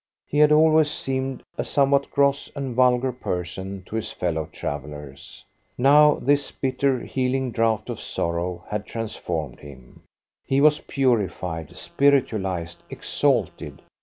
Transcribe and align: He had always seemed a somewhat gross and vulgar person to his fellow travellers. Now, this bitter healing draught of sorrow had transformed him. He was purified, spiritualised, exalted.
He 0.25 0.39
had 0.39 0.51
always 0.51 0.89
seemed 0.89 1.43
a 1.59 1.63
somewhat 1.63 2.09
gross 2.09 2.49
and 2.55 2.73
vulgar 2.75 3.11
person 3.11 3.83
to 3.85 3.95
his 3.95 4.11
fellow 4.11 4.47
travellers. 4.47 5.45
Now, 5.77 6.15
this 6.19 6.49
bitter 6.51 7.01
healing 7.01 7.51
draught 7.51 7.87
of 7.87 7.99
sorrow 7.99 8.65
had 8.69 8.87
transformed 8.87 9.59
him. 9.59 10.01
He 10.43 10.59
was 10.59 10.79
purified, 10.79 11.77
spiritualised, 11.77 12.81
exalted. 12.89 13.83